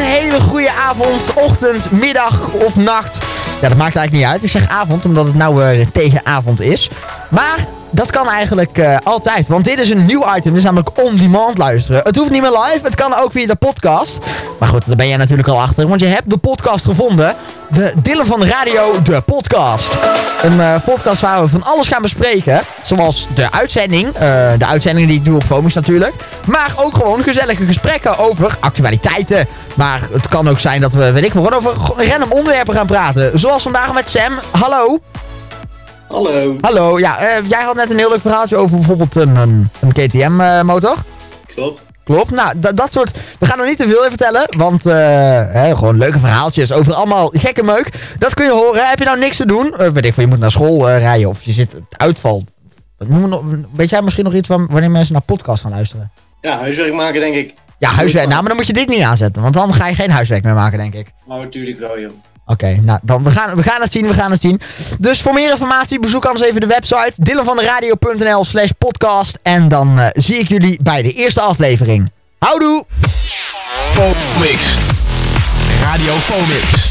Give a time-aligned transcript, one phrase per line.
[0.00, 3.18] een hele goede avond, ochtend, middag of nacht.
[3.60, 4.42] Ja, dat maakt eigenlijk niet uit.
[4.42, 6.90] Ik zeg avond, omdat het nou weer tegen avond is.
[7.28, 10.42] Maar dat kan eigenlijk uh, altijd, want dit is een nieuw item.
[10.42, 12.02] Dit is namelijk on-demand luisteren.
[12.04, 14.18] Het hoeft niet meer live, het kan ook via de podcast.
[14.58, 17.34] Maar goed, daar ben jij natuurlijk al achter, want je hebt de podcast gevonden.
[17.68, 19.98] De Dillen van de Radio, de podcast.
[20.42, 22.60] Een uh, podcast waar we van alles gaan bespreken.
[22.82, 24.12] Zoals de uitzending, uh,
[24.58, 26.14] de uitzendingen die ik doe op Fomix natuurlijk.
[26.46, 29.46] Maar ook gewoon gezellige gesprekken over actualiteiten.
[29.74, 33.38] Maar het kan ook zijn dat we, weet ik wel, over random onderwerpen gaan praten.
[33.38, 34.32] Zoals vandaag met Sam.
[34.50, 35.00] Hallo.
[36.10, 36.56] Hallo.
[36.60, 39.92] Hallo, ja, uh, jij had net een heel leuk verhaaltje over bijvoorbeeld een, een, een
[39.92, 40.96] KTM-motor.
[41.54, 41.82] Klopt.
[42.04, 42.30] Klopt.
[42.30, 43.10] Nou, dat soort...
[43.38, 44.94] We gaan nog niet te veel in vertellen, want uh,
[45.52, 48.14] hè, gewoon leuke verhaaltjes over allemaal gekke meuk.
[48.18, 48.88] Dat kun je horen.
[48.88, 49.74] Heb je nou niks te doen?
[49.76, 52.44] Weet ik veel, je moet naar school rijden of je zit uitval.
[53.06, 56.12] Nog, weet jij misschien nog iets van wanneer mensen naar podcast gaan luisteren?
[56.40, 57.54] Ja, huiswerk maken denk ik.
[57.78, 58.28] Ja, huiswerk.
[58.28, 60.54] Nou, maar dan moet je dit niet aanzetten, want dan ga je geen huiswerk meer
[60.54, 61.12] maken, denk ik.
[61.26, 62.10] Nou, natuurlijk wel, joh.
[62.50, 64.60] Oké, nou, dan, we, gaan, we gaan het zien, we gaan het zien.
[64.98, 69.38] Dus voor meer informatie bezoek anders even de website dillenvanderadio.nl slash podcast.
[69.42, 72.10] En dan uh, zie ik jullie bij de eerste aflevering.
[72.38, 72.84] Houdoe!
[73.92, 74.74] Fomix.
[75.82, 76.89] Radio Fomix.